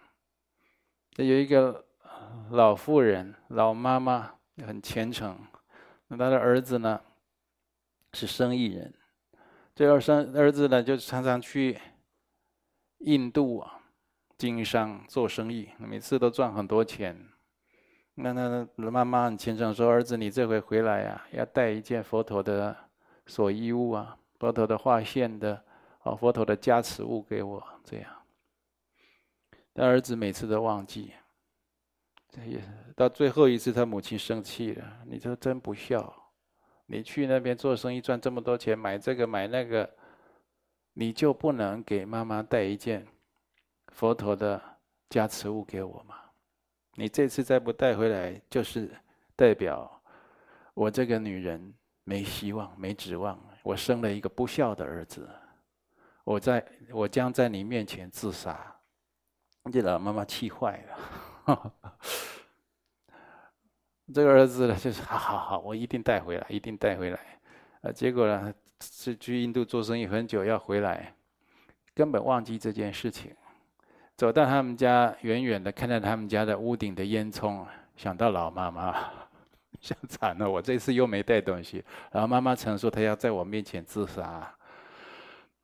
[1.12, 1.86] 这有一个
[2.50, 4.32] 老妇人，老妈妈。
[4.67, 5.39] 很虔诚，
[6.08, 7.02] 那她的儿子呢，
[8.13, 8.93] 是生意人，
[9.74, 11.80] 这个生儿子呢就常常去
[13.00, 13.80] 印度啊
[14.38, 17.28] 经商做生意，每次都赚很多钱。
[18.13, 22.76] 那那妈妈很虔诚说：“儿子，你这回回来呀、啊，要带一件佛陀的
[23.26, 25.63] 所衣物啊，佛陀的化现的
[26.04, 28.12] 啊，佛陀的加持物给我。”这样，
[29.74, 31.14] 但儿子每次都忘记。
[32.30, 32.62] 这也
[32.96, 35.00] 到最后一次，他母亲生气了。
[35.06, 36.14] 你说真不孝，
[36.86, 39.90] 你去那边做生意赚这么多钱，买这个买那个，
[40.94, 43.06] 你就不能给妈妈带一件
[43.90, 44.62] 佛陀的
[45.10, 46.16] 加持物给我吗？
[46.96, 48.90] 你这次再不带回来，就是
[49.36, 50.02] 代表
[50.74, 53.40] 我这个女人没希望、没指望。
[53.64, 55.30] 我生了一个不孝的儿子，
[56.24, 58.74] 我在我将在你面前自杀。
[59.69, 61.74] 这老妈妈气坏了。
[64.13, 67.19] 这个儿子呢，就是好好好，我一定带回来，一定带回来。
[67.82, 71.15] 啊，结果呢，是去印度做生意很久，要回来，
[71.93, 73.34] 根本忘记这件事情。
[74.17, 78.93] 走到他们家，远远的看到他们家的屋顶的烟囱，想到老妈妈，
[79.80, 81.84] 想惨了，我这次又没带东西。
[82.12, 84.54] 然后妈妈曾说她要在我面前自杀。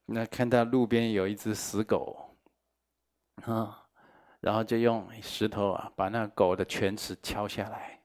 [0.05, 2.33] 那看到路边有一只死狗，
[3.43, 3.83] 啊。
[4.39, 7.99] 然后就用石头啊，把那狗的犬齿敲下来。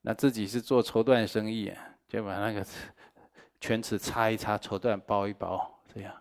[0.00, 1.72] 那自己是做绸缎生意，
[2.06, 2.64] 就把那个
[3.60, 6.14] 犬齿擦一擦，绸缎包一包，这样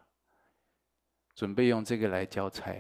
[1.35, 2.73] 准备用这个来交差。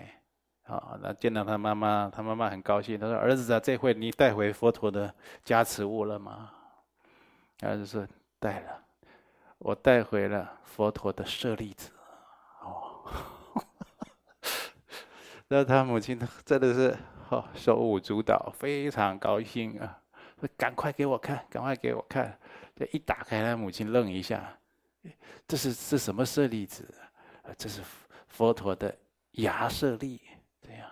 [0.63, 6.51] 啊，那见到他妈妈，他妈妈很高兴，他说：“儿子啊，这回你带回佛陀的加持物了吗？”
[7.63, 8.05] 儿子说
[8.37, 8.83] ：“带了，
[9.59, 11.89] 我带回了佛陀的舍利子。”
[12.61, 13.01] 哦。
[15.49, 16.97] 那他母亲真的是
[17.29, 19.97] 哦，手舞足蹈，非常高兴啊！
[20.57, 22.37] 赶快给我看，赶快给我看。
[22.75, 24.57] 这一打开，他母亲愣一下，
[25.47, 26.93] 这是这什么舍利子？
[27.57, 27.81] 这是
[28.27, 28.93] 佛陀的
[29.31, 30.21] 牙舍利。
[30.61, 30.89] 这样，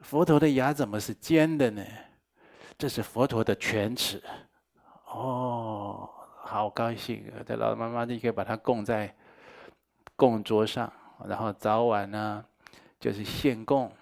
[0.00, 1.82] 佛陀的牙怎么是尖的呢？
[2.76, 4.22] 这是佛陀的犬齿。
[5.06, 6.08] 哦，
[6.44, 7.40] 好高兴啊！
[7.46, 9.14] 这老妈妈立刻把它供在
[10.14, 10.92] 供桌上，
[11.26, 12.44] 然后早晚呢。
[13.02, 13.92] 就是献供、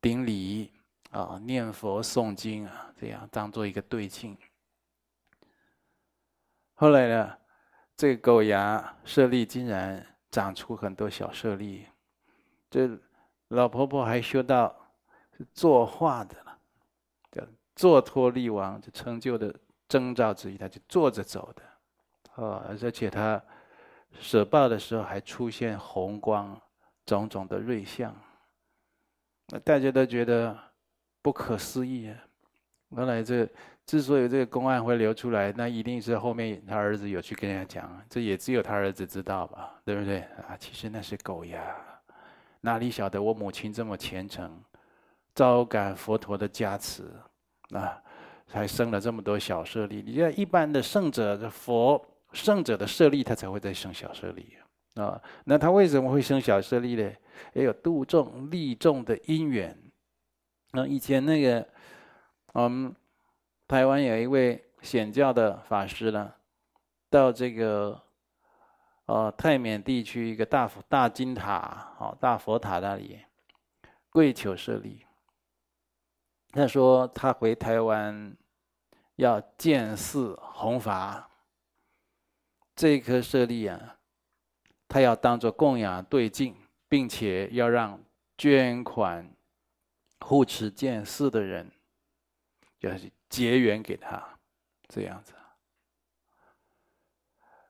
[0.00, 0.72] 顶礼
[1.10, 4.34] 啊、念佛、诵经啊，这样当做一个对庆。
[6.72, 7.38] 后来呢，
[7.94, 11.84] 这个狗牙舍利竟然长出很多小舍利，
[12.70, 12.88] 这
[13.48, 14.74] 老婆婆还修到
[15.36, 16.58] 是坐化的了，
[17.30, 19.54] 叫坐脱力王，就成就的
[19.86, 23.44] 征兆之一，他就坐着走的，啊，而且他
[24.18, 26.58] 舍报的时候还出现红光。
[27.04, 28.14] 种种的瑞相，
[29.48, 30.56] 那大家都觉得
[31.20, 32.16] 不可思议啊！
[32.90, 33.48] 原来这
[33.86, 39.80] 之所以这个公案会流出来，那一定是后面他儿子有去跟人家讲，这也只有他儿子知道吧？
[39.84, 40.56] 对不对啊？
[40.58, 41.74] 其实那是狗牙，
[42.60, 44.62] 哪里晓得我母亲这么虔诚，
[45.34, 47.04] 招感佛陀的加持
[47.70, 48.00] 啊，
[48.46, 50.02] 才生了这么多小舍利。
[50.06, 54.56] 你看一般的圣者的佛圣者的舍利，他才会再生小舍利。
[54.94, 55.20] 啊。
[55.44, 57.12] 那他为什么会生小舍利呢？
[57.54, 59.76] 也有度众利众的因缘。
[60.72, 61.66] 那以前那个，
[62.52, 62.94] 我们
[63.66, 66.32] 台湾有一位显教的法师呢，
[67.10, 68.00] 到这个
[69.06, 73.18] 呃泰缅地区一个大佛大金塔，哦大佛塔那里
[74.10, 75.04] 跪求舍利。
[76.52, 78.36] 他说他回台湾
[79.16, 81.30] 要建寺弘法，
[82.76, 83.96] 这一颗舍利啊，
[84.92, 86.54] 他要当做供养对境，
[86.88, 87.98] 并且要让
[88.36, 89.26] 捐款。
[90.24, 91.68] 护持建寺的人，
[92.78, 94.22] 就是结缘给他，
[94.86, 95.34] 这样子。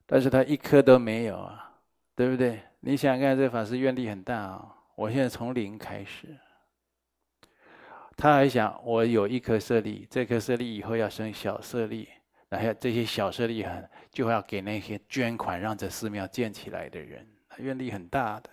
[0.05, 1.73] 但是他一颗都没有啊，
[2.14, 2.61] 对不对？
[2.81, 6.37] 你想想看，这法师愿力很大啊、我现在从零开始，
[8.18, 12.07] 他还想我有一颗舍利，这颗舍利以后要生小舍利，
[12.53, 17.27] 然后这些小舍利很就要给那些捐款让这寺庙建起来的人，
[17.57, 18.51] 愿力很大的，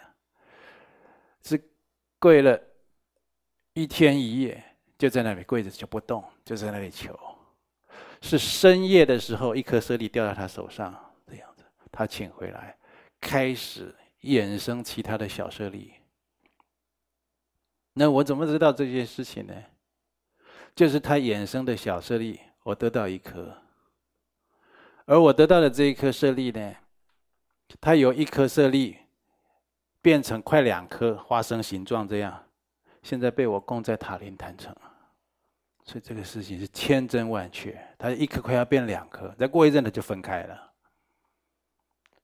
[1.44, 1.62] 是
[2.18, 2.58] 跪了。
[3.74, 4.64] 一天一夜
[4.98, 7.14] 就在那里跪着就不动，就在那里求。
[8.22, 10.94] 是深夜的时候，一颗舍利掉在他手上，
[11.28, 12.78] 这样子，他请回来，
[13.20, 15.94] 开始衍生其他的小舍利。
[17.92, 19.54] 那我怎么知道这件事情呢？
[20.74, 23.62] 就是他衍生的小舍利，我得到一颗，
[25.10, 26.76] 而我得到的这一颗舍利呢，
[27.82, 28.96] 它由一颗舍利
[30.04, 32.46] 变成快两颗花生形状这样。
[33.02, 34.76] 现在被我供在塔林坛城，
[35.84, 37.76] 所以这个事情是千真万确。
[37.98, 40.72] 它一颗快要变两颗，再过一阵子就分开了。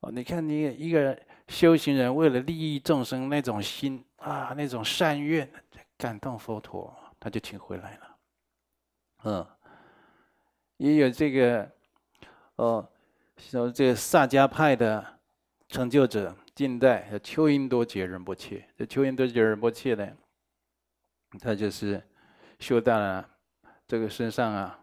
[0.02, 5.52] 哦，你看你一个修行人为了利益众生那种心啊，那种善愿，
[5.98, 8.18] 感动佛陀，他就请回来了。
[9.24, 9.48] 嗯，
[10.78, 11.68] 也有这个
[12.56, 12.88] 哦，
[13.38, 15.06] 说这个萨迦派的
[15.68, 20.08] 成就者，近代的秋英多杰仁波切，这秋英多杰仁波切呢。
[21.39, 22.01] 他就是
[22.60, 23.28] 修到了
[23.86, 24.80] 这个身上啊，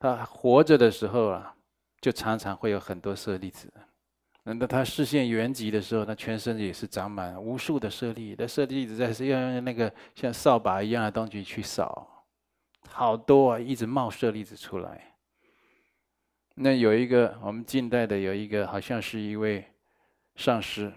[0.00, 1.54] 他活着的时候啊，
[2.00, 3.72] 就常常会有很多舍利子。
[4.42, 8.34] 等到他示现圆寂的时候，他全身也是长满无数的舍利。
[8.36, 12.26] 那舍利子在是要用那个像扫把一样的东西去扫，
[12.88, 15.09] 好多啊，一直冒舍利子出来。
[16.62, 19.64] 那有一个我们近代的有一个，好像是一位
[20.34, 20.92] 上师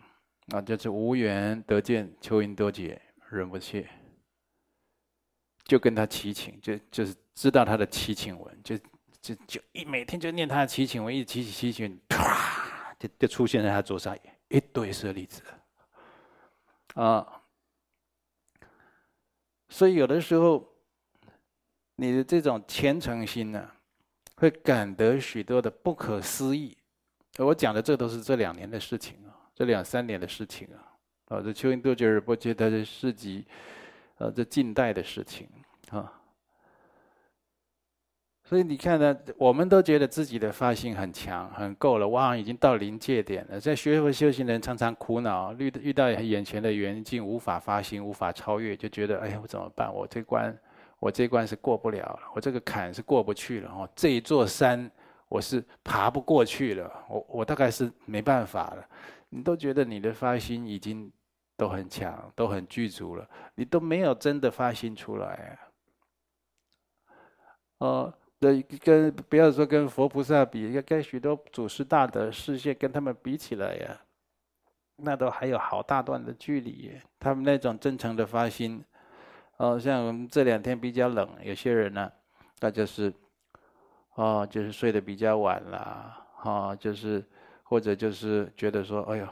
[0.49, 3.87] 啊，就是无缘得见秋云多杰仁波切。
[5.63, 8.77] 就跟他祈请，就就是知道他的祈请文，就
[9.21, 14.13] 就就一每天就念他的祈请文，一祈祈祈请，啪，就就出现在他桌上
[14.49, 15.41] 一堆舍利子，
[16.95, 17.41] 啊，
[19.69, 20.75] 所以有的时候
[21.95, 23.71] 你的这种虔诚心呢，
[24.43, 26.75] 会感得许多的不可思议。
[27.37, 33.45] 我讲的这都是这两年的事情啊，这两三年的事情啊，啊，这秋云多杰仁波切他的事迹。
[34.17, 35.47] 呃，这近代的事情
[35.91, 36.11] 啊，
[38.43, 43.57] 所以你看呢，我们都觉得自己的发心很强，很够了，哇，已经到临界点了。
[43.57, 49.89] 在学佛修行人常常苦恼，遇遇到眼前的缘境，无法发心，无法超越，就觉得哎呀，我怎么办？
[49.91, 50.53] 我这关，
[51.03, 54.89] 我这关是过不了了，我这个坎是过不去了哦，这一座山
[55.27, 58.87] 我是爬不过去了，我我大概是没办法了。
[59.29, 61.11] 你都觉得你的发心已经。
[61.55, 65.53] 都很强，都很具足了，你都没有真的发心出来啊！
[67.77, 74.01] 哦，那跟不要说跟佛菩萨比，跟许多祖师大德世界跟他们比起来呀，
[74.95, 76.99] 那都还有好大段的距离。
[77.19, 78.83] 他们那种真诚的发心，
[79.57, 82.11] 哦，像我们这两天比较冷，有些人呢，
[82.59, 83.13] 他就是，
[84.15, 87.23] 哦，就是睡得比较晚啦，哦，就是
[87.63, 89.27] 或者就是觉得说，哎呦。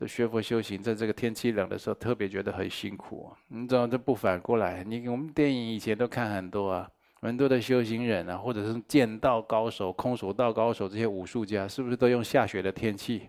[0.00, 3.32] 这学佛修行，在这个天气冷的时候，特别觉得很辛苦。
[3.48, 4.84] 你怎么这不反过来？
[4.84, 6.88] 你我们电影以前都看很多啊，
[7.20, 13.28] 很多的修行人啊，或者是剑道高手、空手道高手这些武术家，是不是都用下雪的天气，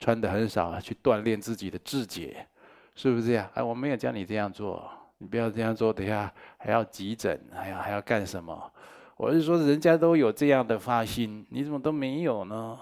[0.00, 2.46] 穿的很少啊，去锻炼自己的志节？
[2.94, 3.48] 是不是这样？
[3.54, 4.86] 哎，我没有叫你这样做，
[5.22, 8.72] 你不要这样做，等下还要急诊，还要还要干什么？
[9.16, 12.76] 我是说，人家都有这样的发心，你怎么都没有呢？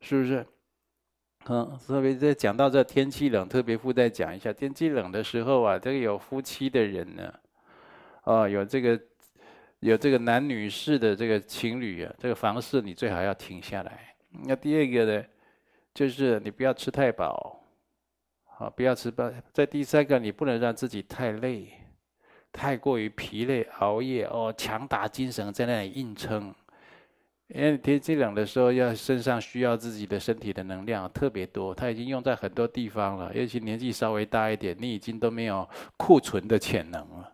[0.00, 0.46] 是不是？
[1.46, 7.32] 嗯，特别在讲到这天气冷，特别附带讲一下，天气冷的时候啊，这个有夫妻的人呢，
[8.24, 9.00] 哦，有这个
[9.80, 14.14] 有这个男女士的这个情侣啊，这个房事你最好要停下来。
[14.46, 15.24] 那第二个呢，
[15.94, 17.63] 就是你不要吃太饱，
[18.56, 19.30] 好，不要吃饱。
[19.52, 21.68] 在第三个，你不能让自己太累，
[22.52, 26.54] 太过于疲累，熬夜哦，强打精神在那里硬撑。
[27.48, 33.34] 因为天气冷的时候，要身上需要自己的身体的能量特别多，它已经用在很多地方了。
[33.34, 37.32] 尤其年纪稍微大一点，你已经都没有库存的潜能了，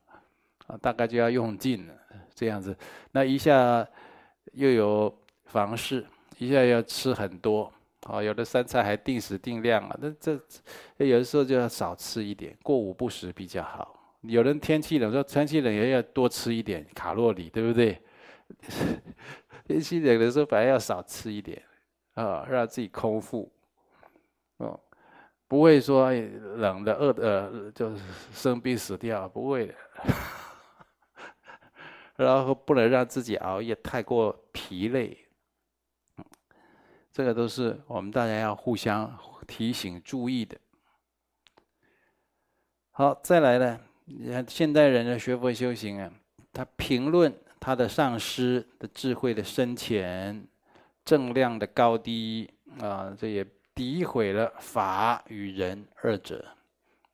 [0.67, 1.95] 啊，大概就要用尽了。
[2.35, 2.75] 这样子，
[3.13, 3.87] 那一下
[4.53, 5.15] 又有
[5.45, 6.05] 房事，
[6.39, 7.71] 一下要吃很多，
[8.03, 10.33] 啊，有的三餐还定时定量啊，那这
[10.99, 13.97] 有的时候就要少吃一点，过午不食比较好。
[14.23, 18.01] 有人天气冷，说天气冷也要多吃一点卡路里，对不对？
[19.67, 21.63] 天气冷的时候，反而要少吃一点，
[22.15, 23.51] 啊，让自己空腹，
[24.57, 24.79] 哦，
[25.47, 27.93] 不会说冷的饿的就
[28.33, 29.75] 生病死掉，不会的。
[32.17, 35.17] 然后不能让自己熬夜太过疲累，
[37.13, 40.57] 这个都是我们大家要互相提醒注意的。
[42.91, 46.13] 好，再来呢，你看现代人的学佛修行啊，
[46.53, 47.35] 他评论。
[47.63, 50.49] 他的上师的智慧的深浅、
[51.05, 52.49] 正量的高低
[52.79, 53.45] 啊，这也
[53.75, 56.43] 诋毁了法与人二者。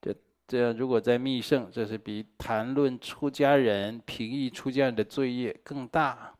[0.00, 0.14] 这
[0.46, 6.32] 这如果在密圣，这是比谈论出家人、评议出家人的罪业更大。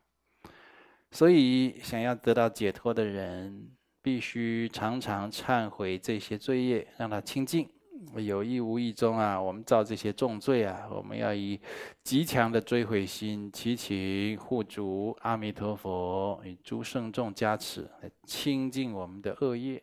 [1.17, 3.71] 所以，想要得到解脱的人，
[4.03, 7.67] 必须常常忏悔这些罪业，让他清净。
[8.17, 11.59] 有意无意中啊，我们造这些重罪啊，我们要以
[12.03, 19.81] 极强的追悔心，祈请护主阿弥陀佛与诸圣众加持，来清净我们的恶业。